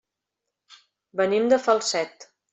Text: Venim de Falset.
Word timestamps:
Venim 1.21 1.47
de 1.53 1.61
Falset. 1.67 2.29